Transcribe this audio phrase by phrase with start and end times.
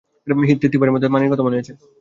[0.71, 1.73] থীভারের মামির কথা মনে আছে?